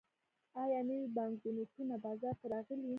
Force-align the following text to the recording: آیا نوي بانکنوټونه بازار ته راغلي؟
آیا 0.63 0.79
نوي 0.89 1.07
بانکنوټونه 1.17 1.95
بازار 2.05 2.33
ته 2.39 2.45
راغلي؟ 2.53 2.89